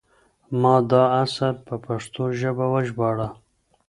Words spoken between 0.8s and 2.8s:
دا اثر په پښتو ژبه